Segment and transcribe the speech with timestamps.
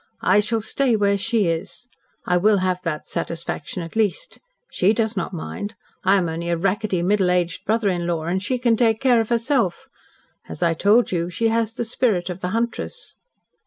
[0.23, 1.85] "I shall stay where she is.
[2.25, 4.39] I will have that satisfaction, at least.
[4.71, 5.75] She does not mind.
[6.03, 9.21] I am only a racketty, middle aged brother in law, and she can take care
[9.21, 9.85] of herself.
[10.49, 13.13] As I told you, she has the spirit of the huntress."